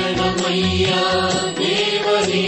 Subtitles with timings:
[0.00, 1.00] சரணமையா
[1.58, 2.44] தேவனே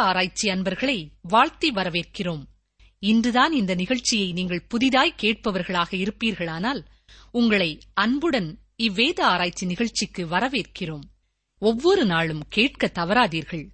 [0.00, 2.42] ஆராய்ச்சி அன்பர்களை வாழ்த்தி வரவேற்கிறோம்.
[2.98, 6.84] இன்றுதான் இந்த நிகழ்ச்சியை நீங்கள் புதிதாய் கேட்பவர்களாக இருப்பீர்களானால்
[7.30, 11.04] உங்களை அன்புடன் இவ்வேத ஆராய்ச்சி நிகழ்ச்சிக்கு வரவேற்கிறோம்.
[11.58, 13.70] ஒவ்வொரு நாளும் கேட்க தவறாதீர்கள்.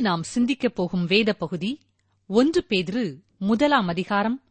[0.00, 1.78] இன்று நாம் சிந்திக்கப் போகும் வேத பகுதி
[2.26, 4.42] ஒன்று பேதிரு முதலாம் அதிகாரம்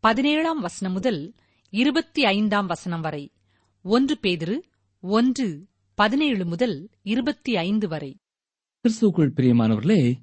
[0.00, 1.34] பதினேழாம் வசனம் முதல்
[1.70, 3.32] இருபத்தி ஐந்தாம் வசனம் வரை.
[3.82, 4.58] ஒன்று பேதிரு
[5.00, 8.18] ஒன்று பதினேழு முதல் இருபத்தி ஐந்து வரை.
[8.82, 10.14] கிறிஸ்துக்குள் பிரியமானவர்களே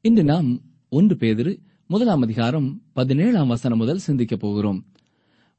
[0.00, 4.92] இன்று நாம் ஒன்று பேதிரு முதலாம் அதிகாரம் பதினேழாம் வசனம் முதல் சிந்திக்கப் போகிறோம்.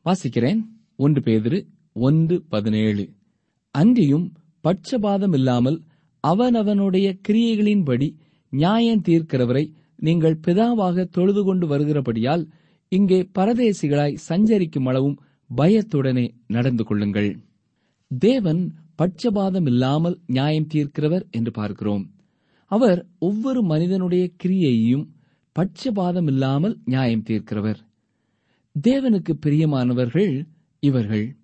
[0.06, 0.62] வாசிக்கிறேன்.
[0.96, 3.14] ஒன்று பேதிரு ஒன்று பதினேழு.
[3.72, 4.34] அன்றியும்
[4.64, 5.84] பட்சபாதம் இல்லாமல்
[6.28, 12.48] அவனவனுடைய கிரியைகளின்படி நியாயம் தீர்க்கிறவரை நீங்கள் பிதாவாக தொழுது கொண்டு வருகிறபடியால்
[12.88, 15.20] இங்கே பரதேசிகளாய் சஞ்சரிக்கும் அளவும்
[15.56, 17.38] பயத்துடனே நடந்து கொள்ளுங்கள்.
[18.08, 22.12] தேவன் பட்சபாதம் இல்லாமல் நியாயம் தீர்க்கிறவர் என்று பார்க்கிறோம்.
[22.66, 25.06] அவர் ஒவ்வொரு மனிதனுடைய கிரியையையும்
[25.56, 27.78] பட்சபாதம் இல்லாமல் நியாயம் தீர்க்கிறவர்.
[28.88, 30.48] தேவனுக்கு பிரியமானவர்கள்
[30.80, 31.36] இவர்கள்.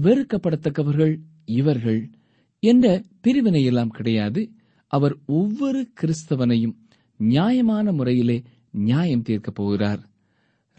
[0.00, 1.14] வெறுக்கப்படத்தக்கவர்கள்
[1.44, 2.10] இவர்கள்.
[2.58, 4.52] என்ற பிரிவினை எல்லாம் கிடையாது.
[4.92, 6.74] அவர் ஒவ்வொரு கிறிஸ்தவனையும்
[7.16, 10.00] நியாயமான முறையிலே நியாயம் தீர்க்கப் போகிறார்.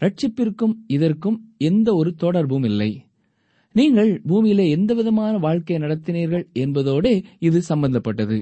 [0.00, 3.06] ரட்சிப்பிற்கும் இதற்கும் எந்த ஒரு தொடர்பும் இல்லை.
[3.72, 8.38] நீங்கள் பூமியிலே எந்தவிதமான வாழ்க்கையை வாழ்க்கை நடத்தினீர்கள் என்பதோடே இது சம்பந்தப்பட்டது.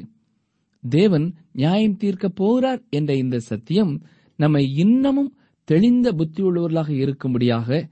[0.83, 4.03] தேவன் நியாயம் தீர்க்கப் போகிறார் என்ற இந்த சத்தியம்
[4.37, 7.89] நம்மை இன்னமும் தெளிந்த புத்தியுள்ளவர்களாக இருக்கும்படியாக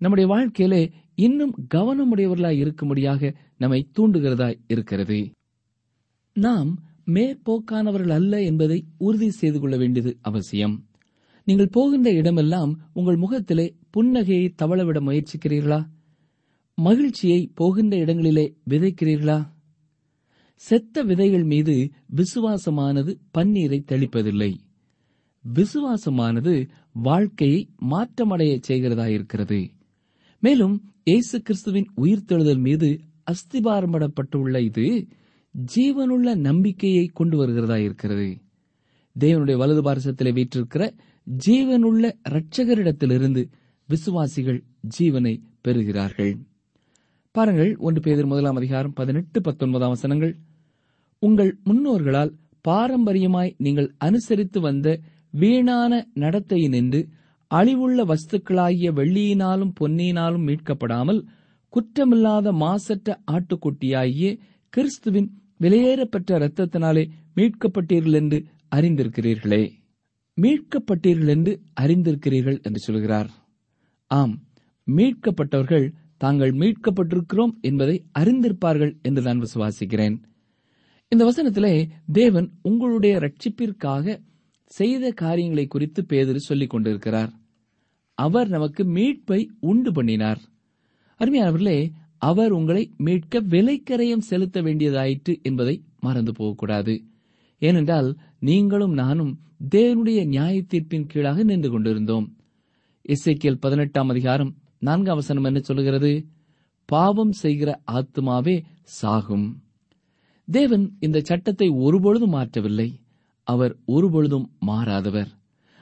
[0.00, 5.30] நம்முடைய வாழ்க்கையிலே இன்னும் கவனமுடையவர்களாக இருக்கும்படியாக நம்மை தூண்டுகிறதாய் இருக்கிறது.
[6.32, 6.70] நாம்
[7.14, 10.74] மேற்போக்கானவர்கள் அல்ல என்பதை உறுதி செய்து கொள்ள வேண்டியது அவசியம்.
[11.44, 13.66] நீங்கள் போகின்ற இடமெல்லாம் உங்கள் முகத்திலே
[13.96, 15.80] புன்னகையை தவளவிட முயற்சிக்கிறீர்களா?
[16.74, 19.38] மகிழ்ச்சியை போகின்ற இடங்களிலே விதைக்கிறீர்களா?
[20.54, 21.74] செத்த விதைகள் மீது
[22.16, 24.52] விசுவாசமானது பன்னீரை தெளிப்பதில்லை.
[25.44, 26.54] விசுவாசமானது
[26.92, 27.60] வாழ்க்கையை
[27.90, 29.60] மாற்றமடைய செய்கிறதாயிருக்கிறது.
[30.42, 34.86] மேலும் இயேசு கிறிஸ்துவின் உயிர்த்தெழுதல் மீது அஸ்திபாரம்படப்பட்டுள்ள இது
[35.54, 38.40] ஜீவனுள்ள நம்பிக்கையை கொண்டு வருகிறதாயிருக்கிறது
[39.16, 40.94] தேவனுடைய வலது பாரசத்தில் வீற்றிருக்கிற
[41.46, 43.42] ஜீவனுள்ள இரட்சகரிடத்திலிருந்து
[43.88, 44.64] விசுவாசிகள்
[44.98, 46.36] ஜீவனை பெறுகிறார்கள்.
[47.30, 50.36] பாருங்கள் ஒன்று பேதர் முதலாம் அதிகாரம் பதினெட்டு பத்தொன்பதாம் வசனங்கள்.
[51.18, 52.32] உங்கள் முன்னோர்களால்
[52.68, 55.00] பாரம்பரியமாய் நீங்கள் அனுசரித்து வந்த
[55.30, 57.00] வீணான நடத்தையினின்று
[57.50, 61.20] அழிவுள்ள வஸ்துக்களாகிய வெள்ளியினாலும் பொன்னியினாலும் மீட்கப்படாமல்
[61.72, 64.38] குற்றமில்லாத மாசற்ற ஆட்டுக்குட்டியாகிய
[64.72, 69.70] கிறிஸ்துவின் விலையேறப்பெற்ற இரத்தத்தினாலே மீட்கப்பட்டீர்கள் என்று அறிந்திருக்கிறீர்களே.
[70.40, 73.30] மீட்கப்பட்டீர்கள் என்று அறிந்திருக்கிறீர்கள் என்று சொல்கிறார்.
[74.06, 74.42] ஆம்
[74.86, 80.16] மீட்கப்பட்டவர்கள் தாங்கள் மீட்கப்பட்டிருக்கிறோம் என்பதை அறிந்திருப்பார்கள் என்று நான் விசுவாசிக்கிறேன்.
[81.08, 84.20] இந்த வசனத்திலே தேவன் உங்களுடைய ரட்சிப்பிற்காக
[84.64, 87.32] செய்த காரியங்களை குறித்து பேதர் சொல்லிக் கொண்டிருக்கிறார்.
[88.14, 90.40] அவர் நமக்கு மீட்பை உண்டு பண்ணினார்.
[91.18, 91.90] அருமையானவர்களே
[92.22, 96.94] அவர் உங்களை மீட்க விலைக்கரையம் செலுத்த வேண்டியதாயிற்று என்பதை மறந்து போகக்கூடாது.
[97.58, 99.32] ஏனென்றால் நீங்களும் நானும்
[99.74, 102.26] தேவனுடைய நியாய தீர்ப்பின் கீழாக நின்று கொண்டிருந்தோம்.
[103.08, 106.26] இசைக்கியல் பதினெட்டாம் அதிகாரம் நான்கு அவசரம் என்ன சொல்லுகிறது?
[106.84, 109.62] பாவம் செய்கிற ஆத்மாவே சாகும்.
[110.48, 112.88] தேவன் இந்த சட்டத்தை ஒருபொழுதும் மாற்றவில்லை.
[113.46, 115.30] அவர் ஒருபொழுதும் மாறாதவர்.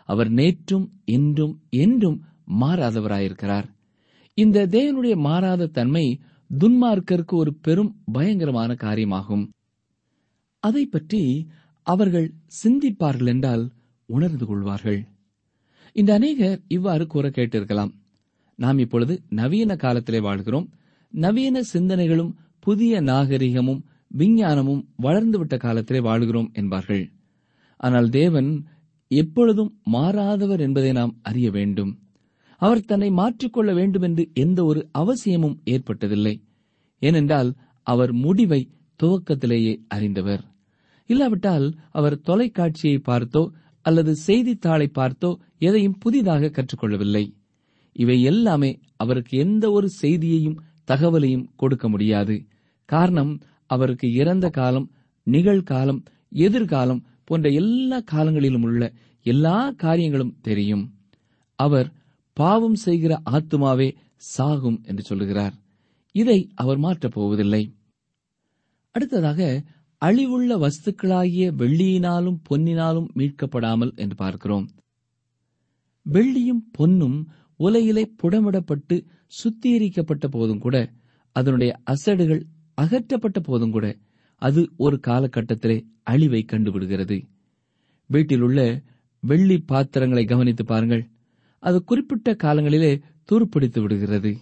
[0.05, 2.23] அவர் நேற்றும் இன்றும் என்றும்
[2.61, 3.69] மாறாதவராயிருக்கிறார்.
[4.34, 6.20] இந்த தேவனுடைய மாறாத தன்மை
[6.50, 9.49] துன்மார்க்கருக்கு ஒரு பெரும் பயங்கரமான காரியமாகும்.
[10.61, 11.50] அதை பற்றி
[11.83, 13.72] அவர்கள் சிந்திப்பார்கள் என்றால்
[14.06, 15.01] உணர்ந்து கொள்வார்கள்.
[15.93, 17.93] இந்த அநேகர் இவ்வாறு கூற கேட்டிருக்கலாம்.
[18.55, 20.67] நாம் இப்பொழுது நவீன காலத்திலே வாழ்கிறோம்.
[21.11, 27.11] நவீன சிந்தனைகளும் புதிய நாகரிகமும் விஞ்ஞானமும் வளர்ந்துவிட்ட காலத்திலே வாழ்கிறோம் என்பார்கள்.
[27.77, 28.67] ஆனால் தேவன்
[29.08, 31.93] எப்பொழுதும் மாறாதவர் என்பதை நாம் அறிய வேண்டும்.
[32.56, 36.34] அவர் தன்னை மாற்றிக்கொள்ள வேண்டும் என்று எந்த ஒரு அவசியமும் ஏற்பட்டதில்லை.
[36.98, 38.70] ஏனென்றால் அவர் முடிவை
[39.02, 40.43] துவக்கத்திலேயே அறிந்தவர்.
[41.06, 43.48] இல்லாவிட்டால் அவர் தொலைக்காட்சியை பார்த்தோ
[43.82, 47.34] அல்லது செய்தித்தாளை பார்த்தோ எதையும் புதிதாக கற்றுக்கொள்ளவில்லை.
[47.93, 52.46] இவை எல்லாமே அவருக்கு எந்த ஒரு செய்தியையும் தகவலையும் கொடுக்க முடியாது.
[52.84, 54.90] காரணம் அவருக்கு இறந்த காலம்
[55.26, 60.84] நிகழ்காலம் எதிர்காலம் போன்ற எல்லா காலங்களிலும் உள்ள எல்லா காரியங்களும் தெரியும்.
[61.58, 61.88] அவர்
[62.32, 65.55] பாவம் செய்கிற ஆத்துமாவே சாகும் என்று சொல்லுகிறார்.
[66.20, 67.63] இதை அவர் மாற்றப் போவதில்லை.
[68.94, 69.41] அடுத்ததாக
[70.05, 74.67] அழிவுள்ள வஸ்துக்களாகிய வெள்ளியினாலும் பொன்னினாலும் மீட்கப்படாமல் என்று பார்க்கிறோம்.
[76.06, 77.19] வெள்ளியும் பொன்னும்
[77.60, 78.96] உலையிலே புடமிடப்பட்டு
[79.39, 80.77] சுத்திகரிக்கப்பட்ட போதும் கூட
[81.37, 82.43] அதனுடைய அசடுகள்
[82.82, 83.87] அகற்றப்பட்ட போதும் கூட
[84.43, 87.17] அது ஒரு காலகட்டத்திலே அழிவை கண்டுவிடுகிறது
[88.10, 88.60] வீட்டில் உள்ள
[89.22, 91.03] வெள்ளி பாத்திரங்களை கவனித்து பாருங்கள்.
[91.63, 92.93] அது குறிப்பிட்ட காலங்களிலே
[93.29, 94.32] துருப்பிடித்து விடுகிறது.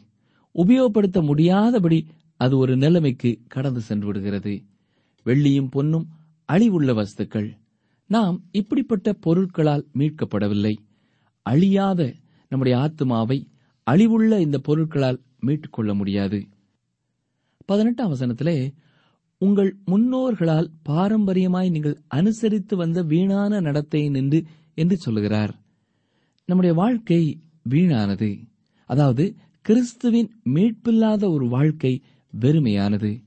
[0.57, 4.63] உபயோகப்படுத்த முடியாதபடி அது ஒரு நிலைமைக்கு கடந்து சென்று விடுகிறது.
[5.25, 6.09] வெள்ளியும் பொன்னும்
[6.53, 7.57] அழிவுள்ள வஸ்துக்கள்.
[8.07, 10.77] நாம் இப்படிப்பட்ட பொருட்களால் மீட்கப்படவில்லை.
[11.43, 12.15] அழியாத
[12.49, 13.49] நம்முடைய ஆத்மாவை
[13.91, 16.47] அழிவுள்ள இந்த பொருட்களால் மீட்டுக் கொள்ள முடியாது.
[17.67, 18.73] பதினெட்டாம் வசனத்திலே
[19.39, 24.45] உங்கள் முன்னோர்களால் பாரம்பரியமாய் நீங்கள் அனுசரித்து வந்த வீணான நடத்தை நின்று
[24.75, 25.55] என்று சொல்லுகிறார்.
[26.45, 28.49] நம்முடைய வாழ்க்கை வீணானது.
[28.87, 29.37] அதாவது
[29.67, 32.03] கிறிஸ்துவின் மீட்பில்லாத ஒரு வாழ்க்கை
[32.41, 33.23] வெறுமையானது.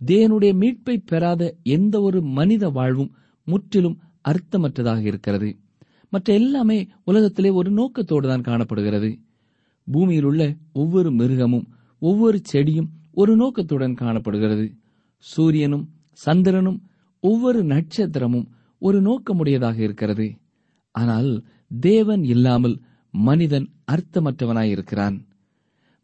[0.00, 3.14] தேவனுடைய மீட்பை பெறாத எந்த ஒரு மனித வாழ்வும்
[3.44, 5.58] முற்றிலும் அர்த்தமற்றதாக இருக்கிறது.
[6.10, 9.18] மற்ற எல்லாமே உலகத்திலே ஒரு நோக்கத்தோடு தான் காணப்படுகிறது.
[9.84, 14.66] பூமியில் உள்ள ஒவ்வொரு மிருகமும் ஒவ்வொரு செடியும் ஒரு நோக்கத்துடன் காணப்படுகிறது.
[15.18, 16.80] சூரியனும் சந்திரனும்
[17.20, 20.28] ஒவ்வொரு நட்சத்திரமும் ஒரு நோக்கமுடையதாக இருக்கிறது.
[20.90, 21.44] ஆனால்
[21.80, 22.76] தேவன் இல்லாமல்
[23.10, 25.18] மனிதன் அர்த்தமற்றவனாயிருக்கிறான்.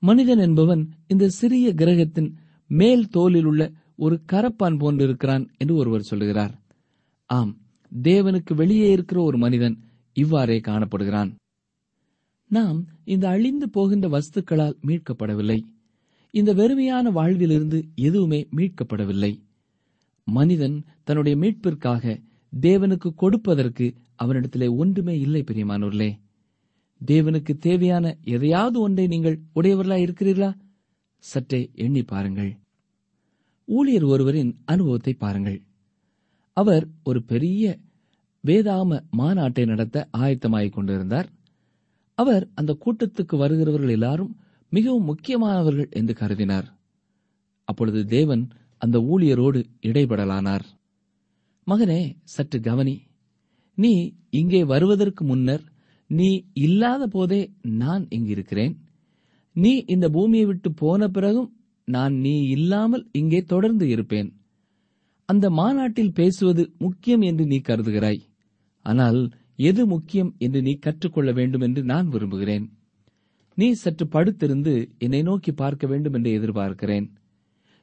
[0.02, 2.30] மனிதன் என்பவன் இந்த சிறிய கிரகத்தின்
[2.71, 3.62] மேல் தோலில் உள்ள
[3.97, 6.54] ஒரு கரப்பான் போன்றிருக்கிறான் என்று ஒருவர் சொல்லுகிறார்.
[7.30, 7.52] ஆம்
[8.02, 9.76] தேவனுக்கு வெளியே இருக்கிற ஒரு மனிதன்
[10.16, 11.30] இவ்வாறே காணப்படுகிறான்.
[12.50, 15.59] நாம் இந்த அழிந்து போகின்ற வஸ்துக்களால் மீட்கப்படவில்லை.
[16.35, 19.32] இந்த வெறுமையான வாழ்விலிருந்து எதுவுமே மீட்கப்படவில்லை.
[20.26, 22.04] மனிதன் தன்னுடைய மீட்பிற்காக
[22.61, 23.87] தேவனுக்கு கொடுப்பதற்கு
[24.23, 26.11] அவனிடத்திலே ஒன்றுமே இல்லை பெரியமானூர்லே
[27.06, 30.54] தேவனுக்கு தேவையான எதையாவது ஒன்றை நீங்கள் உடையவர்களா இருக்கிறீர்களா?
[31.18, 32.59] சற்றே எண்ணி பாருங்கள்.
[33.64, 35.62] ஊழியர் ஒருவரின் அனுபவத்தை பாருங்கள்.
[36.52, 37.78] அவர் ஒரு பெரிய
[38.47, 41.28] வேதாம மாநாட்டை நடத்த ஆயத்தமாகிக் கொண்டிருந்தார்.
[42.14, 44.37] அவர் அந்த கூட்டத்துக்கு வருகிறவர்கள் எல்லாரும்
[44.68, 46.64] மிகவும் முக்கியமானவர்கள் என்று கருதினார்.
[47.64, 50.64] அப்பொழுது தேவன் அந்த ஊழியரோடு இடைபடலானார்.
[51.66, 53.02] மகனே சற்று கவனி.
[53.75, 55.71] நீ இங்கே வருவதற்கு முன்னர்
[56.16, 56.28] நீ
[56.66, 58.75] இல்லாத போதே நான் இங்கிருக்கிறேன்.
[59.57, 61.50] நீ இந்த பூமியை விட்டு போன பிறகும்
[61.88, 64.28] நான் நீ இல்லாமல் இங்கே தொடர்ந்து இருப்பேன்.
[65.28, 68.21] அந்த மாநாட்டில் பேசுவது முக்கியம் என்று நீ கருதுகிறாய்.
[68.87, 69.21] ஆனால்
[69.57, 72.64] எது முக்கியம் என்று நீ கற்றுக்கொள்ள வேண்டும் என்று நான் விரும்புகிறேன்.
[73.59, 77.07] நீ சற்று படுத்திருந்து என்னை நோக்கி பார்க்க வேண்டும் என்று எதிர்பார்க்கிறேன்.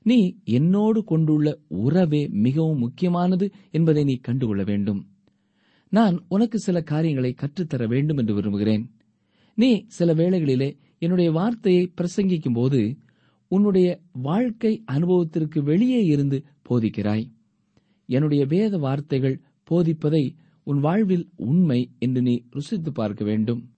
[0.05, 1.47] நீ என்னோடு கொண்டுள்ள
[1.85, 5.01] உறவே மிகவும் முக்கியமானது என்பதை நீ கண்டுகொள்ள வேண்டும்.
[5.89, 8.91] நான் உனக்கு சில காரியங்களை கற்றுத்தர வேண்டும் என்று விரும்புகிறேன்.
[9.53, 12.97] நீ சில வேளைகளிலே என்னுடைய வார்த்தையை பிரசங்கிக்கும் போது
[13.47, 17.31] உன்னுடைய வாழ்க்கை அனுபவத்திற்கு வெளியே இருந்து போதிக்கிறாய்.
[18.05, 19.41] என்னுடைய வேத வார்த்தைகள்
[19.71, 23.69] போதிப்பதை உன் வாழ்வில் உண்மை என்று நீ ருசித்து பார்க்க வேண்டும்.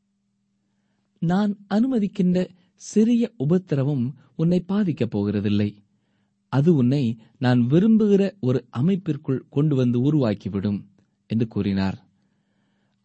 [1.20, 5.76] நான் அனுமதிக்கின்ற சிறிய உபத்திரவம் உன்னை பாதிக்கப் போகிறதில்லை.
[6.50, 10.90] அது உன்னை நான் விரும்புகிற ஒரு அமைப்பிற்குள் கொண்டு வந்து உருவாக்கிவிடும்.
[11.32, 11.98] என்று கூறினார்.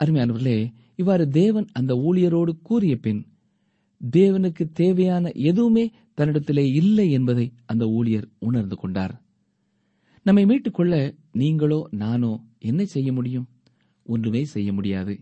[0.05, 0.59] அருமையானவர்களே
[0.97, 3.21] இவ்வாறு தேவன் அந்த ஊழியரோடு கூறிய பின்
[4.17, 5.85] தேவனுக்கு தேவையான எதுவுமே
[6.17, 9.15] தன்னிடத்திலே இல்லை என்பதை அந்த ஊழியர் உணர்ந்து கொண்டார்.
[10.23, 10.95] நம்மை மீட்டுக்கொள்ள
[11.33, 13.49] நீங்களோ நானோ என்ன செய்ய முடியும்?
[14.07, 15.15] ஒன்றுமே செய்ய முடியாது.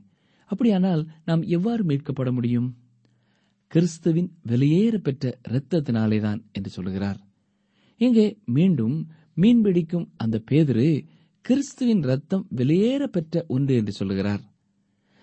[0.50, 2.68] அப்படியானால் நாம் எவ்வாறு மீட்கப்பட முடியும்?
[3.72, 7.20] கிறிஸ்துவின் வெளியேற பெற்ற இரத்தத்தினாலேதான் என்று சொல்கிறார்.
[8.00, 8.96] இங்கே மீண்டும்
[9.36, 10.88] மீன்பிடிக்கும் அந்த பேதுரு
[11.44, 14.42] கிறிஸ்துவின் ரத்தம் வெளியேற பெற்ற ஒன்று என்று சொல்லுகிறார்.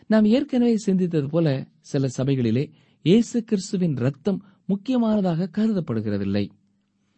[0.07, 1.47] நாம் ஏற்கனவே சிந்தித்தது போல
[1.81, 2.63] சில சபைகளிலே
[3.05, 6.45] இயேசு கிறிஸ்துவின் ரத்தம் முக்கியமானதாக கருதப்படுகிறதில்லை.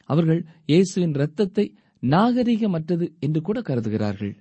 [0.09, 1.65] அவர்கள் இயேசுவின் ரத்தத்தை
[2.03, 4.33] நாகரிகமற்றது என்று கூட கருதுகிறார்கள்.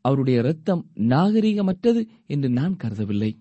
[0.00, 3.32] அவருடைய ரத்தம் நாகரிகமற்றது என்று நான் கருதவில்லை.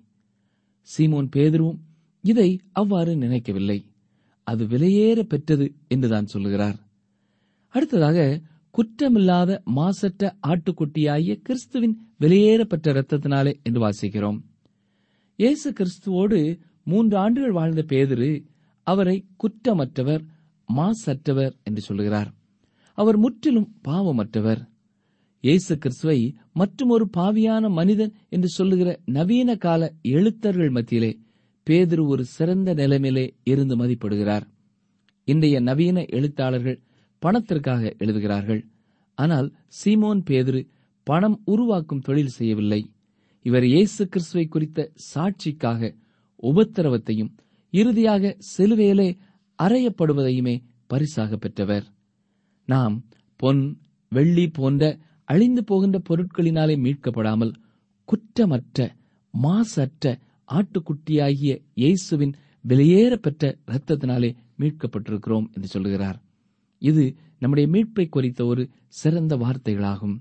[0.89, 1.79] சீமோன் பேதுருவும்
[2.21, 3.79] இதை அவ்வாறு நினைக்கவில்லை.
[4.43, 6.77] அது விலையேற பெற்றது என்றுதான் சொல்லுகிறார்.
[7.73, 8.19] அடுத்ததாக
[8.77, 14.39] குற்றமில்லாத மாசற்ற ஆட்டுக்குட்டியாகிய கிறிஸ்துவின் வெளியேறப்பட்ட இரத்தத்தினாலே என்று வாசிக்கிறோம்.
[15.35, 18.45] இயேசு கிறிஸ்துவோடு மூன்று ஆண்டுகள் வாழ்ந்த பேதிரு
[18.83, 20.23] அவரை குற்றமற்றவர்
[20.69, 22.33] மாசற்றவர் என்று சொல்லுகிறார்.
[22.93, 24.61] அவர் முற்றிலும் பாவமற்றவர்.
[25.39, 31.19] இயேசு கிறிஸ்துவை மற்றும் ஒரு பாவியான மனிதன் என்று சொல்லுகிற நவீன கால எழுத்தர்கள் மத்தியிலே
[31.67, 34.41] பேதிரு ஒரு சிறந்த நிலைமையிலே இருந்து மதிப்படுகிறார்.
[35.23, 36.81] இன்றைய நவீன எழுத்தாளர்கள்
[37.25, 38.61] பணத்திற்காக எழுதுகிறார்கள்.
[39.17, 39.47] ஆனால்
[39.79, 40.61] சீமோன் பேதுரு
[41.07, 42.81] பணம் உருவாக்கும் தொழில் செய்யவில்லை.
[43.45, 45.91] இவர் இயேசு கிறிஸ்துவை குறித்த சாட்சிக்காக
[46.43, 47.31] உபத்திரவத்தையும்
[47.73, 49.09] இறுதியாக சிலுவையிலே
[49.59, 50.55] அறையப்படுவதையுமே
[50.87, 51.85] பரிசாக பெற்றவர்.
[52.67, 52.95] நாம்
[53.39, 53.63] பொன்
[54.11, 54.83] வெள்ளி போன்ற
[55.27, 57.53] அழிந்து போகின்ற பொருட்களினாலே மீட்கப்படாமல்
[58.09, 58.87] குற்றமற்ற
[59.33, 60.05] மாசற்ற
[60.49, 62.33] ஆட்டுக்குட்டியாகிய இயேசுவின்
[62.65, 64.29] வெளியேறப்பெற்ற இரத்தத்தினாலே
[64.61, 66.19] மீட்கப்பட்டிருக்கிறோம் என்று சொல்லுகிறார்
[66.77, 70.17] இது நம்முடைய மீட்பை குறித்த ஒரு சிறந்த வார்த்தைகளாகும்.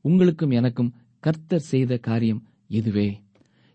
[0.00, 3.22] உங்களுக்கும் எனக்கும் கர்த்தர் செய்த காரியம் இதுவே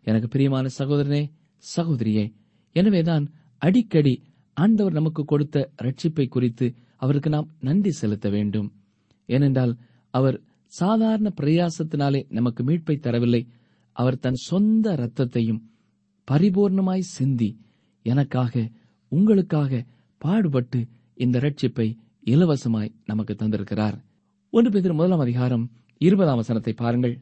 [0.02, 1.32] எனக்கு பிரியமான சகோதரனே
[1.76, 2.34] சகோதரியே
[2.72, 8.74] எனவேதான் அடிக்கடி ஆண்டவர் நமக்கு கொடுத்த ரட்சிப்பை குறித்து அவருக்கு நாம் நன்றி செலுத்த வேண்டும்.
[9.26, 9.78] ஏனென்றால்
[10.10, 13.48] அவர் சாதாரண பிரயாசத்தினாலே நமக்கு மீட்பை தரவில்லை.
[13.92, 15.62] அவர் தன் சொந்த ரத்தத்தையும்
[16.32, 17.60] பரிபூர்ணமாய் சிந்தி
[18.02, 18.70] எனக்காக
[19.08, 19.86] உங்களுக்காக
[20.18, 23.98] பாடுபட்டு இந்த ரட்சிப்பை இலவசமாய் நமக்கு தந்திருக்கிறார்.
[24.50, 27.22] ஒன்று பேர் முதலாம் அதிகாரம் இருபதாம் வசனத்தை பாருங்கள்.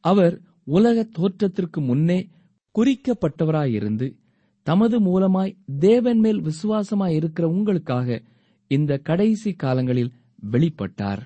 [0.00, 2.28] அவர் உலக தோற்றத்திற்கு முன்னே
[2.74, 4.16] குறிக்கப்பட்டவராயிருந்து
[4.62, 8.22] தமது மூலமாய் தேவன் மேல் விசுவாசமாய் இருக்கிற உங்களுக்காக
[8.66, 10.12] இந்த கடைசி காலங்களில்
[10.50, 11.22] வெளிப்பட்டார்.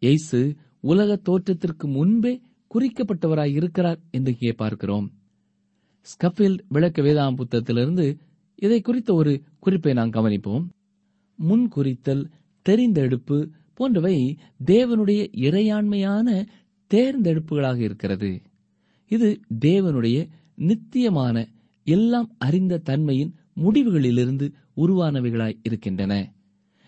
[0.00, 2.40] எய்சு உலக தோற்றத்திற்கு முன்பே
[2.74, 5.12] குறிக்கப்பட்டவராய் இருக்கிறார் என்று இங்கே பார்க்கிறோம்.
[6.06, 8.18] ஸ்கஃபில் விளக்க வேதாம் புத்தகத்திலிருந்து
[8.54, 10.66] இதை குறித்த ஒரு குறிப்பை நாம் கவனிப்போம்.
[11.38, 12.24] முன்குறித்தல்
[12.68, 16.46] தெரிந்தெடுப்பு போன்றவை தேவனுடைய இறையாண்மையான
[16.94, 18.42] தேர்ந்தெடுப்புகளாக இருக்கிறது.
[19.08, 21.48] இது தேவனுடைய நித்தியமான
[21.84, 26.32] எல்லாம் அறிந்த தன்மையின் முடிவுகளிலிருந்து உருவானவைகளாய் இருக்கின்றன.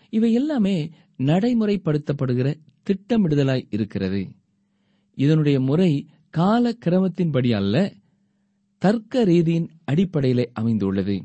[0.09, 4.27] இவை எல்லாமே நடைமுறைப்படுத்தப்படுகிற திட்டமிடுதலாய் இருக்கிறது.
[5.13, 7.93] இதனுடைய முறை கால கிரமத்தின்படி அல்ல
[8.77, 11.23] தர்க்க ரீதியின் அடிப்படையிலே அமைந்துள்ளது.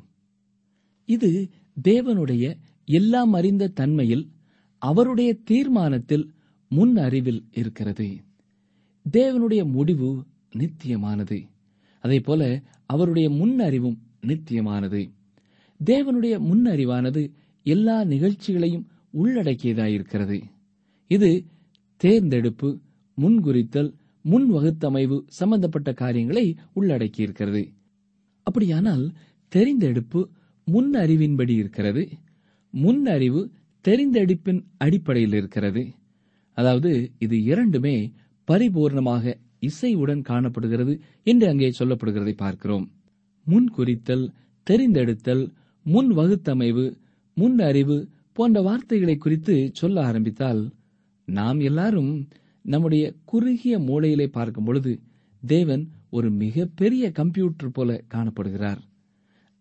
[1.05, 1.51] இது
[1.83, 4.31] தேவனுடைய எல்லாம் அறிந்த தன்மையில்
[4.79, 6.33] அவருடைய தீர்மானத்தில்
[6.69, 8.17] முன் அறிவில் இருக்கிறது.
[9.13, 10.25] தேவனுடைய முடிவு
[10.57, 11.43] நித்தியமானது.
[12.01, 15.11] அதேபோல அவருடைய முன் அறிவும் நித்தியமானது.
[15.85, 20.43] தேவனுடைய முன் அறிவானது எல்லா நிகழ்ச்சிகளையும் உள்ளடக்கியதாயிருக்கிறது.
[21.07, 21.45] இது
[21.97, 22.81] தேர்ந்தெடுப்பு
[23.21, 27.73] முன்குறித்தல் முன் வகுத்தமைவு சம்பந்தப்பட்ட காரியங்களை உள்ளடக்கியிருக்கிறது.
[28.43, 29.13] அப்படியானால்
[29.55, 30.29] தெரிந்தெடுப்பு
[30.65, 32.09] முன் அறிவின்படி இருக்கிறது.
[32.83, 33.41] முன் அறிவு
[33.85, 35.83] தெரிந்தெடுப்பின் அடிப்படையில் இருக்கிறது.
[36.59, 37.97] அதாவது இது இரண்டுமே
[38.49, 42.87] பரிபூர்ணமாக இசைவுடன் காணப்படுகிறது என்று அங்கே சொல்லப்படுகிறதை பார்க்கிறோம்.
[43.47, 44.25] முன் குறித்தல்
[44.67, 45.45] தெரிந்தெடுத்தல்
[45.87, 46.87] முன் வகுத்தமைவு
[47.37, 47.97] முன் அறிவு
[48.33, 50.63] போன்ற வார்த்தைகளை குறித்து சொல்ல ஆரம்பித்தால்
[51.29, 52.13] நாம் எல்லாரும்
[52.65, 54.93] நம்முடைய குறுகிய மூளையிலே பார்க்கும் பொழுது
[55.43, 58.81] தேவன் ஒரு மிகப்பெரிய கம்ப்யூட்டர் போல காணப்படுகிறார்.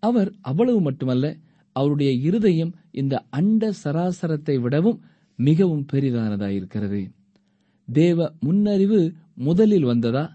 [0.03, 1.25] அவர் அவ்வளவு மட்டுமல்ல
[1.75, 4.99] அவருடைய இருதயம் இந்த அண்ட சராசரத்தை விடவும்
[5.39, 7.01] மிகவும் பெரிதானதாயிருக்கிறது
[7.87, 8.99] தேவ முன்னறிவு
[9.33, 10.25] முதலில் வந்ததா?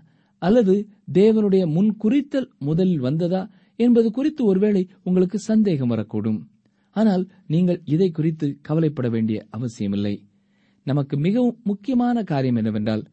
[0.43, 0.75] அல்லது
[1.13, 3.43] தேவனுடைய முன் குறித்தல் முதலில் வந்ததா?
[3.79, 6.39] என்பது குறித்து ஒருவேளை உங்களுக்கு சந்தேகம் வரக்கூடும்.
[6.97, 10.15] ஆனால் நீங்கள் இதை குறித்து கவலைப்பட வேண்டிய அவசியமில்லை.
[10.87, 13.05] நமக்கு மிகவும் முக்கியமான காரியம் என்னவென்றால்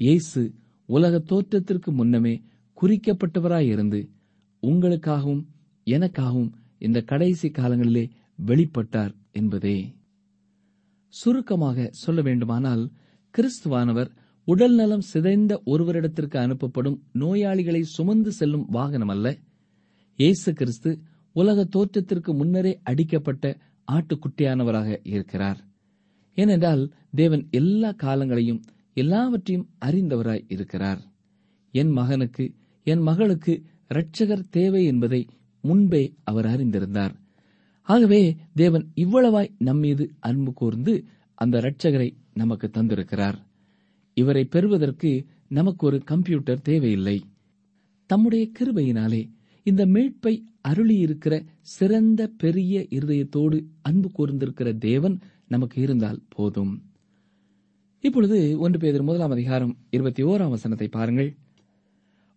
[0.00, 0.40] இயேசு
[0.88, 2.34] உலக தோற்றத்திற்கு முன்னமே
[2.78, 4.00] குறிக்கப்பட்டவராயிருந்து
[4.62, 5.42] உங்களுக்காகவும்
[5.86, 8.10] எனக்காகவும் இந்த கடைசி காலங்களிலே
[8.46, 9.94] வெளிப்பட்டார் என்பதே.
[11.08, 12.92] சுருக்கமாக சொல்ல வேண்டுமானால்
[13.34, 14.10] கிறிஸ்துவானவர்
[14.44, 19.38] உடல் நலம் சிதைந்த ஒருவரிடத்திற்கு அனுப்பப்படும் நோயாளிகளை சுமந்து செல்லும் வாகனம் அல்ல.
[20.16, 21.00] இயேசு கிறிஸ்து
[21.32, 23.56] உலக தோற்றத்திற்கு முன்னரே அடிக்கப்பட்ட
[23.92, 25.60] ஆட்டுக்குட்டியானவராக இருக்கிறார்.
[26.34, 28.62] ஏனென்றால் தேவன் எல்லா காலங்களையும்
[28.94, 31.02] எல்லாவற்றையும் அறிந்தவராய் இருக்கிறார்.
[31.70, 35.28] என் மகனுக்கு என் மகளுக்கு இரட்சகர் தேவை என்பதை
[35.66, 37.14] முன்பே அவர் அறிந்திருந்தார்.
[37.82, 43.34] ஆகவே தேவன் இவ்வளவாய் நம்மீது அன்பு கூர்ந்து அந்த இரட்சகரை நமக்கு தந்திருக்கிறார்.
[44.14, 47.24] இவரை பெறுவதற்கு நமக்கு ஒரு கம்ப்யூட்டர் தேவையில்லை.
[48.06, 49.30] தம்முடைய கிருபையினாலே
[49.62, 56.82] இந்த மீட்பை அருளியிருக்கிற சிறந்த பெரிய இருதயத்தோடு அன்பு கூர்ந்திருக்கிற தேவன் நமக்கு இருந்தால் போதும்.
[58.00, 61.36] இப்பொழுது ஒன்று பேர் முதலாம் அதிகாரம் இருபத்தி ஓராம் வசனத்தை பாருங்கள்.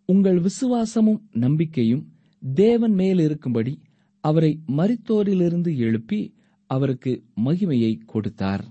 [0.06, 2.09] உங்கள் விசுவாசமும் நம்பிக்கையும்
[2.44, 3.82] தேவன் மேல் இருக்கும்படி
[4.22, 6.34] அவரை மரித்தோரிலிருந்து எழுப்பி
[6.68, 8.64] அவருக்கு மகிமையை கொடுத்தார்.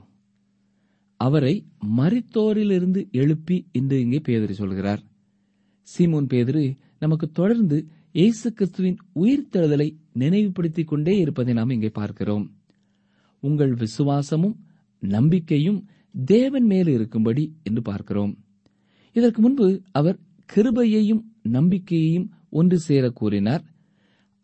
[1.16, 5.02] அவரை மரித்தோரிலிருந்து எழுப்பி என்று இங்கே பேதரி சொல்கிறார்.
[5.88, 12.52] சீமோன் பேதரு நமக்கு தொடர்ந்து இயேசு கிறிஸ்துவின் உயிர்த்தெழுதலை நினைவுபடுத்திக் கொண்டே இருப்பதை நாம் இங்கே பார்க்கிறோம்.
[13.40, 14.56] உங்கள் விசுவாசமும்
[14.98, 15.86] நம்பிக்கையும்
[16.26, 18.38] தேவன் மேல் இருக்கும்படி என்று பார்க்கிறோம்.
[19.12, 20.18] இதற்கு முன்பு அவர்
[20.54, 23.64] கிருபையையும் நம்பிக்கையையும் ஒன்று சேர கூறினார்.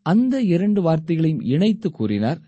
[0.03, 2.41] அந்த இரண்டு வார்த்தைகளையும் இணைத்து கூறினார்.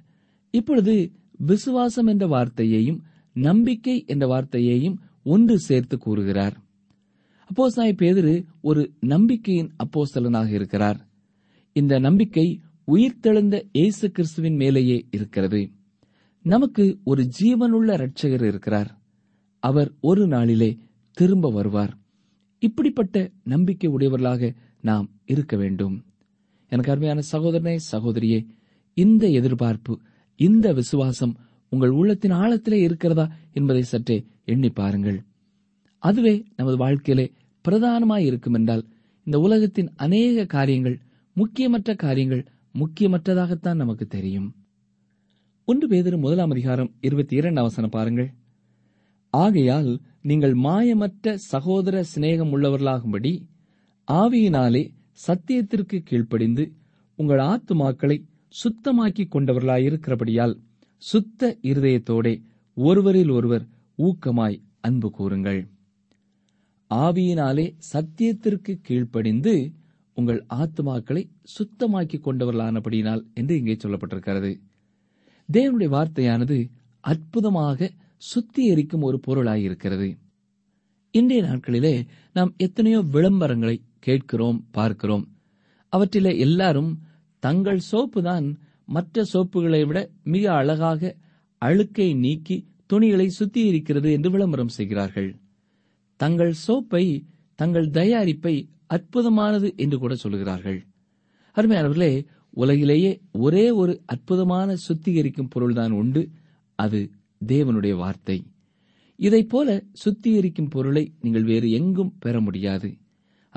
[0.51, 3.01] இப்பொழுது விசுவாசம் என்ற வார்த்தையையும்
[3.33, 6.65] நம்பிக்கை என்ற வார்த்தையையும் ஒன்று சேர்த்து கூறுகிறார்.
[7.47, 11.09] அப்போஸ்தாய் பேதரு ஒரு நம்பிக்கையின் அப்போஸ்தலனாக இருக்கிறார்.
[11.73, 15.71] இந்த நம்பிக்கை உயிர்த்தெழுந்த இயேசு கிறிஸ்துவின் மேலேயே இருக்கிறது.
[16.43, 19.01] நமக்கு ஒரு ஜீவனுள்ள இரட்சகர் இருக்கிறார்.
[19.59, 20.79] அவர் ஒரு நாளிலே
[21.13, 21.99] திரும்ப வருவார்.
[22.59, 26.05] இப்படிப்பட்ட நம்பிக்கை உடையவர்களாக நாம் இருக்க வேண்டும்.
[26.69, 28.47] எனக்கு அருமையான சகோதரனே சகோதரியே
[28.95, 30.01] இந்த எதிர்பார்ப்பு
[30.37, 31.37] இந்த விசுவாசம்
[31.69, 35.23] உங்கள் உள்ளத்தின் ஆழத்திலே இருக்கிறதா என்பதை சற்றே எண்ணி பாருங்கள்.
[35.99, 37.33] அதுவே நமது வாழ்க்கையிலே
[37.69, 38.89] பிரதானமாய் இருக்கும் என்றால்
[39.25, 41.01] இந்த உலகத்தின் அநேக காரியங்கள்
[41.33, 44.55] முக்கியமற்ற காரியங்கள் முக்கியமற்றதாகத்தான் நமக்கு தெரியும்.
[45.65, 48.35] ஒன்று பேதரும் முதலாம் அதிகாரம் இருபத்தி இரண்டு அவசரம் பாருங்கள்.
[49.31, 53.41] ஆகையால் நீங்கள் மாயமற்ற சகோதர சிநேகம் உள்ளவர்களாகும்படி
[54.13, 54.96] ஆவியினாலே
[55.27, 56.73] சத்தியத்திற்கு கீழ்ப்படிந்து
[57.19, 58.17] உங்கள் ஆத்துமாக்களை
[58.63, 60.55] சுத்தமாக்கிக் கொண்டவர்களாயிருக்கிறபடியால்
[61.03, 62.43] சுத்த இருதயத்தோடே
[62.77, 63.65] ஒருவரில் ஒருவர்
[63.99, 65.61] ஊக்கமாய் அன்பு கூறுங்கள்.
[66.91, 69.73] ஆவியினாலே சத்தியத்திற்கு கீழ்ப்படிந்து
[70.15, 71.23] உங்கள் ஆத்துமாக்களை
[71.57, 74.53] சுத்தமாக்கிக் கொண்டவர்களானபடியினால் என்று இங்கே சொல்லப்பட்டிருக்கிறது.
[75.53, 77.91] தேவனுடைய வார்த்தையானது அற்புதமாக
[78.23, 80.09] சுத்திகரிக்கும் ஒரு பொருளாயிருக்கிறது.
[81.11, 83.77] இன்றைய நாட்களிலே நாம் எத்தனையோ விளம்பரங்களை
[84.07, 85.25] கேட்கிறோம் பார்க்கிறோம்.
[85.93, 86.91] அவற்றிலே எல்லாரும்
[87.43, 88.47] தங்கள் சோப்பு தான்
[88.89, 91.13] மற்ற சோப்புகளை விட மிக அழகாக
[91.63, 95.31] அழுக்கை நீக்கி துணிகளை சுத்தியிருக்கிறது என்று விளம்பரம் செய்கிறார்கள்.
[96.21, 97.05] தங்கள் சோப்பை
[97.59, 98.55] தங்கள் தயாரிப்பை
[98.95, 100.79] அற்புதமானது என்று கூட சொல்கிறார்கள்
[101.57, 102.13] அருமையானவர்களே
[102.55, 103.13] உலகிலேயே
[103.45, 106.23] ஒரே ஒரு அற்புதமான சுத்திகரிக்கும் பொருள்தான் உண்டு.
[106.79, 107.01] அது
[107.41, 108.39] தேவனுடைய வார்த்தை.
[109.19, 109.69] இதைப் போல
[110.03, 112.91] சுத்திகரிக்கும் பொருளை நீங்கள் வேறு எங்கும் பெற முடியாது.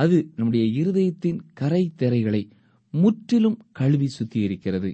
[0.01, 2.43] அது நம்முடைய இருதயத்தின் கரை திரைகளை
[2.93, 4.91] முற்றிலும் கழுவி சுத்தியிருக்கிறது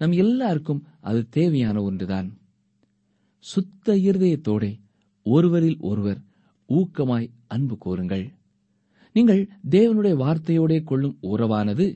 [0.00, 2.28] நம் எல்லாருக்கும் அது தேவையான ஒன்றுதான்.
[3.44, 4.64] சுத்த இருதயத்தோட
[5.26, 6.20] ஒருவரில் ஒருவர்
[6.68, 8.24] ஊக்கமாய் அன்பு கோருங்கள்.
[9.16, 11.86] நீங்கள் தேவனுடைய வார்த்தையோடே கொள்ளும் உறவானது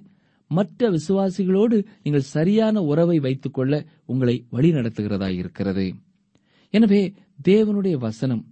[0.51, 3.75] மற்ற விசுவாசிகளோடு நீங்கள் சரியான உறவை வைத்துக் கொள்ள
[4.07, 5.87] உங்களை வழிநடத்துகிறதாயிருக்கிறது.
[6.75, 7.03] எனவே
[7.49, 8.45] தேவனுடைய வசனம்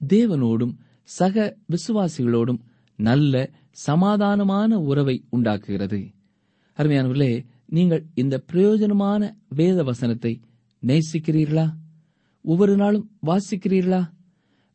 [0.00, 0.74] தேவனோடும்
[1.18, 1.36] சக
[1.72, 2.60] விசுவாசிகளோடும்
[2.98, 3.50] நல்ல
[3.86, 6.00] சமாதானமான உறவை உண்டாக்குகிறது.
[6.78, 10.40] அருமையானவர்களே நீங்கள் இந்த பிரயோஜனமான வேத வசனத்தை
[10.82, 11.66] நேசிக்கிறீர்களா?
[12.44, 14.02] ஒவ்வொரு நாளும் வாசிக்கிறீர்களா?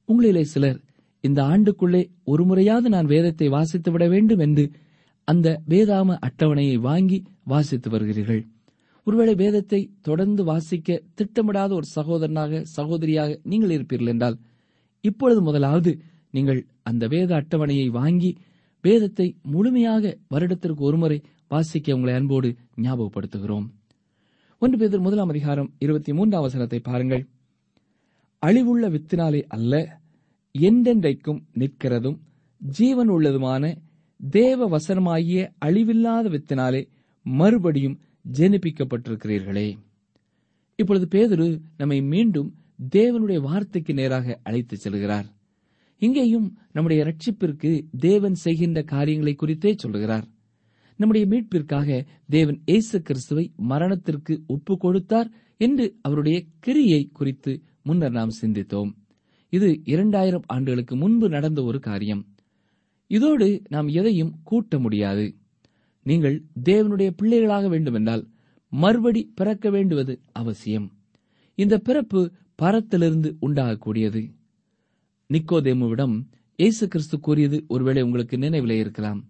[0.10, 0.79] உங்களிலே சிலர்
[1.21, 4.71] இந்த ஆண்டுக்குள்ளே ஒரு முறையாவது நான் வேதத்தை வாசித்து விட வேண்டும் என்று
[5.23, 8.47] அந்த வேதாம அட்டவணையை வாங்கி வாசித்து வருகிறீர்கள்.
[9.03, 14.38] ஒருவேளை வேதத்தை தொடர்ந்து வாசிக்க திட்டமிடாத ஒரு சகோதரனாக சகோதரியாக நீங்கள் இருப்பீர்கள் என்றால்
[15.01, 15.91] இப்பொழுது முதலாவது
[16.32, 18.38] நீங்கள் அந்த வேத அட்டவணையை வாங்கி
[18.82, 23.68] வேதத்தை முழுமையாக வருடத்திற்கு ஒருமுறை வாசிக்க உங்களை அன்போடு ஞாபகப்படுத்துகிறோம்.
[24.60, 27.28] ஒன்று பேதர் முதலாம் அதிகாரம் இருபத்தி மூன்றாம் வசனத்தை பாருங்கள்.
[28.46, 30.02] அழிவுள்ள வித்தினாலே அல்ல
[30.60, 32.18] என்றென்றைக்கும் நிற்கிறதும்
[32.58, 33.76] ஜீவன் உள்ளதுமான
[34.32, 36.88] தேவ வசனமாகிய அழிவில்லாத வித்தினாலே
[37.22, 38.00] மறுபடியும்
[38.32, 39.78] ஜெனிப்பிக்கப்பட்டிருக்கிறீர்களே.
[40.76, 42.56] இப்பொழுது பேதுரு நம்மை மீண்டும்
[42.96, 45.26] தேவனுடைய வார்த்தைக்கு நேராக அழைத்துச் செல்கிறார்.
[45.99, 50.25] இங்கேயும் நம்முடைய ரட்சிப்பிற்கு தேவன் செய்கின்ற காரியங்களை குறித்தே சொல்லுகிறார்.
[50.95, 58.91] நம்முடைய மீட்பிற்காக தேவன் இயேசு கிறிஸ்துவை மரணத்திற்கு ஒப்பு கொடுத்தார் என்று அவருடைய கிரியை குறித்து முன்னர் நாம் சிந்தித்தோம்.
[59.49, 62.23] இது இரண்டாயிரம் ஆண்டுகளுக்கு முன்பு நடந்த ஒரு காரியம்.
[63.07, 65.35] இதோடு நாம் எதையும் கூட்ட முடியாது.
[66.05, 68.27] நீங்கள் தேவனுடைய பிள்ளைகளாக வேண்டுமென்றால்
[68.71, 70.88] மறுபடி பிறக்க வேண்டுவது அவசியம்.
[71.55, 72.31] இந்த பிறப்பு
[72.62, 74.21] பரத்திலிருந்து உண்டாகக்கூடியது.
[75.34, 79.30] நிக்கோதேமுவிடம் இயேசு கிறிஸ்து கூறியது ஒருவேளை உங்களுக்கு நினைவிலே இருக்கலாம்.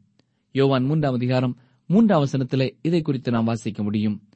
[0.51, 4.27] யோவான் மூன்றாம் அதிகாரம் மூன்றாம் வசனத்திலே இதை குறித்து நாம் வாசிக்க முடியும்.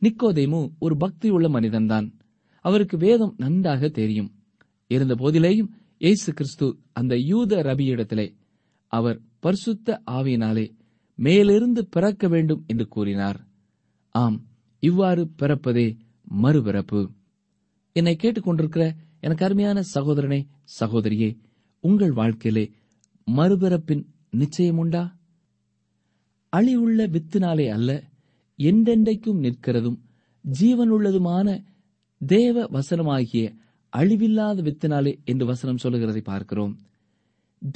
[0.00, 2.12] நிக்கோதேமு ஒரு பக்தியுள்ள மனிதன்தான்.
[2.60, 4.34] அவருக்கு வேதம் நன்றாக தெரியும்.
[4.86, 8.34] இருந்த போதிலேயும் இயேசு கிறிஸ்து அந்த யூத ரபியிடத்திலே
[8.86, 10.70] அவர் பரிசுத்த ஆவியினாலே
[11.14, 13.48] மேலிருந்து பிறக்க வேண்டும் என்று கூறினார்.
[14.08, 14.46] ஆம்
[14.78, 15.96] இவ்வாறு பிறப்பதே
[16.42, 17.10] மறுபிறப்பு.
[17.92, 20.40] என்னை கேட்டுக்கொண்டிருக்கிற எனக்கு அருமையான சகோதரனே
[20.80, 21.30] சகோதரியே
[21.84, 22.64] உங்கள் வாழ்க்கையிலே
[23.26, 25.02] மறுபிறப்பின் நிச்சயம் உண்டா?
[26.52, 27.90] அழிவுள்ள வித்தினாலே அல்ல
[28.58, 29.98] என்றென்றைக்கும் நிற்கிறதும்
[30.44, 31.48] ஜீவனுள்ளதுமான
[32.20, 33.44] தேவ வசனமாகிய
[33.92, 36.72] அழிவில்லாத வித்தினாலே என்று வசனம் சொல்லுகிறதை பார்க்கிறோம்.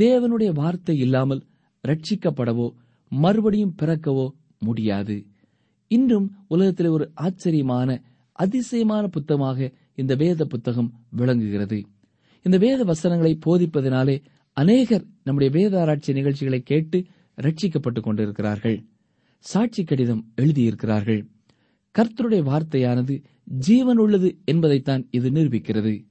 [0.02, 1.42] தேவனுடைய வார்த்தை இல்லாமல்
[1.84, 2.66] ரட்சிக்கப்படவோ
[3.12, 4.26] மறுபடியும் பிறக்கவோ
[4.58, 5.16] முடியாது.
[5.90, 7.88] இன்றும் உலகத்திலே ஒரு ஆச்சரியமான
[8.38, 11.84] அதிசயமான புத்தகமாக இந்த வேத புத்தகம் விளங்குகிறது.
[12.42, 17.04] இந்த வேத வசனங்களை போதிப்பதினாலே அநேகர் நம்முடைய வேத ஆராய்ச்சி நிகழ்ச்சிகளை கேட்டு
[17.42, 18.84] ரட்சிக்கப்பட்டுக் கொண்டிருக்கிறார்கள்.
[19.38, 21.28] சாட்சி கடிதம் எழுதியிருக்கிறார்கள்.
[21.98, 26.04] கர்த்தருடைய வார்த்தையானது ஜீவன் உள்ளது என்பதைத்தான் இது நிரூபிக்கிறது.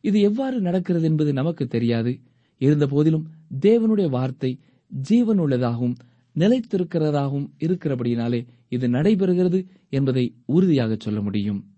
[0.00, 2.20] இது எவ்வாறு நடக்கிறது என்பது நமக்கு தெரியாது.
[2.58, 3.28] இருந்த போதிலும்
[3.60, 5.96] தேவனுடைய வார்த்தை ஜீவன் உள்ளதாகவும்
[6.34, 11.71] நிலைத்திருக்கிறதாகவும் இருக்கிறபடியினாலே இது நடைபெறுகிறது என்பதை உறுதியாக சொல்ல முடியும்.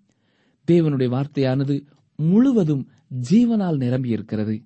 [0.67, 2.89] தேவனுடைய வார்த்தையானது முழுவதும்
[3.31, 4.63] ஜீவனால் நிரம்பியிருக்கிறது.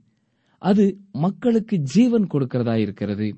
[0.59, 3.37] அது மக்களுக்கு ஜீவன் கொடுக்கிறதா இருக்கிறது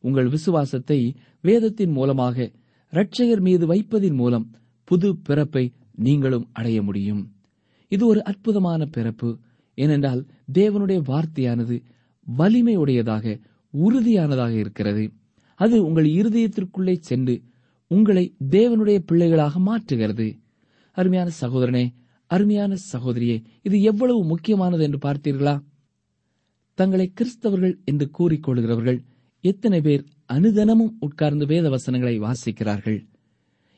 [0.00, 2.50] உங்கள் விசுவாசத்தை வேதத்தின் மூலமாக
[2.92, 4.50] இரட்சகர் மீது வைப்பதின் மூலம்
[4.84, 7.32] புது பிறப்பை நீங்களும் அடைய முடியும்.
[7.88, 9.38] இது ஒரு அற்புதமான பிறப்பு.
[9.74, 10.26] ஏனென்றால்
[10.58, 11.82] தேவனுடைய வார்த்தையானது
[12.38, 13.40] வலிமையுடையதாக
[13.72, 15.12] உறுதியானதாக இருக்கிறது.
[15.54, 17.42] அது உங்கள் இருதயத்திற்குள்ளே சென்று
[17.86, 20.28] உங்களை தேவனுடைய பிள்ளைகளாக மாற்றுகிறது.
[20.90, 21.92] அருமையான சகோதரனே
[22.26, 25.62] அருமையான சகோதரியே இது எவ்வளவு முக்கியமானது என்று பார்த்தீர்களா?
[26.74, 28.98] தங்களை கிறிஸ்தவர்கள் என்று கூறிக்கொள்கிறவர்கள்
[29.40, 33.08] எத்தனை பேர் அனுதனமும் உட்கார்ந்து வேத வசனங்களை வாசிக்கிறார்கள்?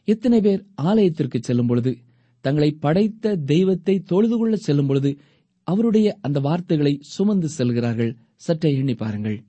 [0.05, 1.99] எத்தனை பேர் ஆலயத்திற்கு செல்லும் பொழுது
[2.41, 5.19] தங்களை படைத்த தெய்வத்தை தொழுது கொள்ள செல்லும் பொழுது
[5.63, 8.17] அவருடைய அந்த வார்த்தைகளை சுமந்து செல்கிறார்கள்?
[8.35, 9.45] சற்றே எண்ணி பாருங்கள்.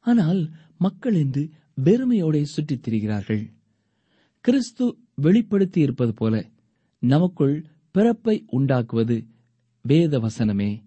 [0.00, 1.50] ஆனால் மக்கள் என்று
[1.84, 3.52] வெறுமையோட சுற்றித் திரிகிறார்கள்.
[4.44, 6.50] கிறிஸ்து வெளிப்படுத்தி இருப்பது போல
[6.98, 9.26] நமக்குள் பிறப்பை உண்டாக்குவது
[9.82, 10.82] வேத வசனமே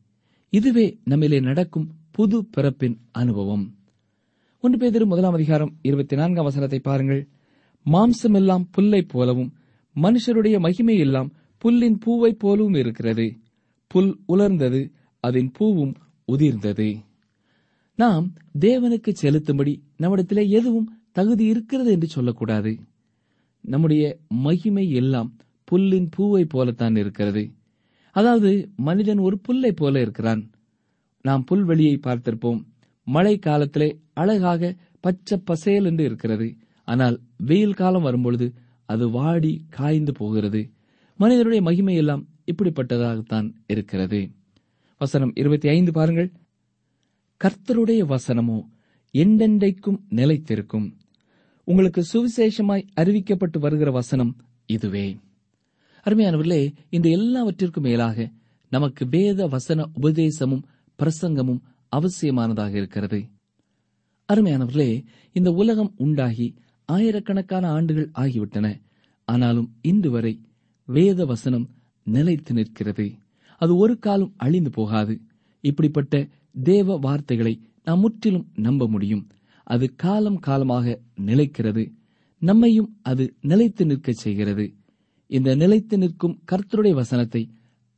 [0.50, 3.76] இதுவே நம்மிலே நடக்கும் புது பிறப்பின் அனுபவம்.
[4.60, 7.28] ஒன்று பேதிரு முதலாம் அதிகாரம் இருபத்தி நான்காம் வசனத்தை பாருங்கள்.
[7.86, 9.54] மாம்சமெல்லாம் புல்லை போலவும்
[9.96, 13.38] மனுஷருடைய மகிமை எல்லாம் புல்லின் பூவை போலவும் இருக்கிறது.
[13.88, 15.96] புல் உலர்ந்தது அதன் பூவும்
[16.32, 17.04] உதிர்ந்தது.
[17.96, 22.80] நாம் தேவனுக்கு செலுத்தும்படி நம்மிடத்திலே எதுவும் தகுதி இருக்கிறது என்று சொல்லக்கூடாது.
[23.67, 25.36] நம்முடைய மகிமை எல்லாம்
[25.71, 27.51] புல்லின் பூவை போலத்தான் இருக்கிறது.
[28.12, 30.49] அதாவது மனிதன் ஒரு புல்லை போல இருக்கிறான்.
[31.21, 32.62] நாம் புல்வெளியை பார்த்திருப்போம்.
[33.03, 36.56] மழை காலத்திலே அழகாக பச்சை பசேல் என்று இருக்கிறது.
[36.86, 38.53] ஆனால் வெயில் காலம் வரும்பொழுது
[38.86, 40.71] அது வாடி காய்ந்து போகிறது.
[41.15, 44.32] மனிதனுடைய மகிமை எல்லாம் இப்படிப்பட்டதாகத்தான் இருக்கிறது.
[44.97, 46.32] வசனம் இருபத்தி ஐந்து பாருங்கள்.
[47.43, 48.60] கர்த்தருடைய வசனமோ
[49.13, 50.96] எண்டெண்டைக்கும் நிலைத்திருக்கும்.
[51.69, 55.17] உங்களுக்கு சுவிசேஷமாய் அறிவிக்கப்பட்டு வருகிற வசனம் இதுவே.
[56.03, 58.32] அருமையானவர்களே இந்த எல்லாவற்றிற்கும் மேலாக
[58.69, 60.62] நமக்கு வேத வசன உபதேசமும்
[60.99, 61.60] பிரசங்கமும்
[61.95, 63.25] அவசியமானதாக இருக்கிறது.
[64.34, 66.53] அருமையானவர்களே இந்த உலகம் உண்டாகி
[66.86, 68.82] ஆயிரக்கணக்கான ஆண்டுகள் ஆகிவிட்டன.
[69.25, 70.41] ஆனாலும் இன்று வரை
[70.86, 71.69] வேத வசனம்
[72.03, 73.12] நிலைத்து நிற்கிறது.
[73.58, 75.21] அது ஒரு காலம் அழிந்து போகாது.
[75.60, 76.27] இப்படிப்பட்ட
[76.63, 79.27] தேவ வார்த்தைகளை நாம் முற்றிலும் நம்ப முடியும்.
[79.67, 81.84] அது காலம் காலமாக நிலைக்கிறது.
[82.41, 84.73] நம்மையும் அது நிலைத்து நிற்கச் செய்கிறது.
[85.27, 87.49] இந்த நிலைத்து நிற்கும் கர்த்தருடைய வசனத்தை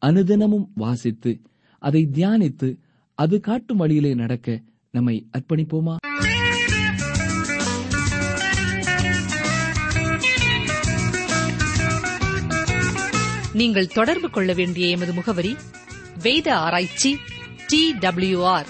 [0.06, 1.42] அனுதினமும் வாசித்து
[1.80, 2.70] அதை தியானித்து
[3.16, 5.96] அது காட்டும் வழியிலே நடக்க நம்மை அர்ப்பணிப்போமா?
[13.54, 15.56] நீங்கள் தொடர்பு கொள்ள வேண்டிய எமது முகவரி
[16.24, 17.18] வேத ஆராய்ச்சி
[17.68, 17.82] D
[18.36, 18.70] R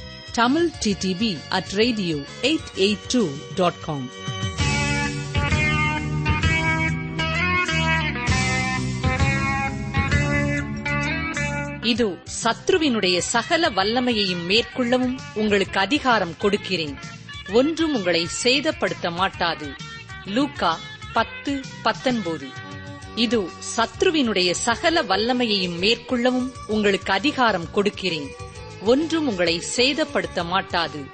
[0.33, 4.09] Tamil TTV at radio eight eight two dot com
[11.81, 16.97] இது சத்ருவினுடைய சகல வல்லமையையும் மேற்கொள்ளவும் உங்களுக்கு அதிகாரம் கொடுக்கிறேன்.
[17.53, 19.71] ஒன்றும் உங்களை சேதப்படுத்த மாட்டாது.
[20.25, 20.79] லூக்கா
[21.13, 22.47] பத்து பத்தொன்பது.
[23.15, 28.40] இது சத்ருவினுடைய சகல வல்லமையையும் மேற்கொள்ளவும் உங்களுக்கு அதிகாரம் கொடுக்கிறேன்.
[28.85, 31.05] ஒன்றும் உங்களை சேதப்படுத்த மாட்டாது.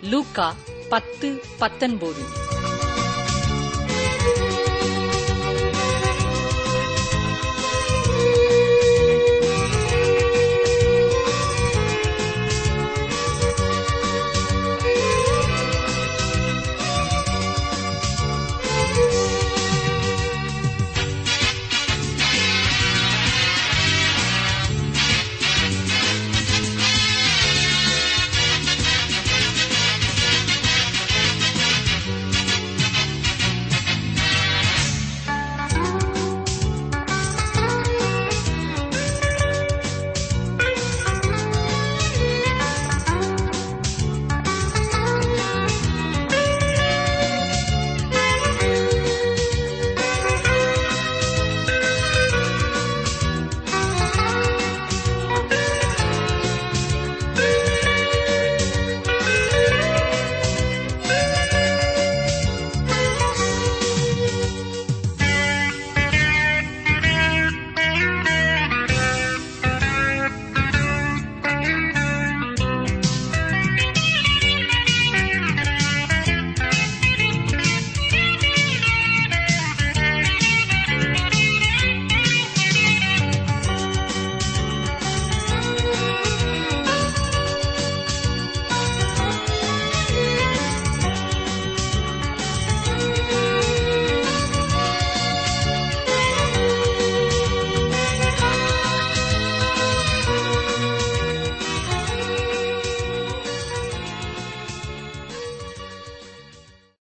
[0.00, 0.54] லூக்கா
[0.88, 2.43] பத்து பத்தொன்பது.